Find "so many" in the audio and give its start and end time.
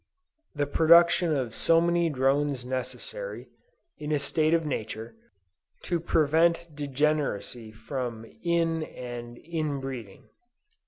1.53-2.09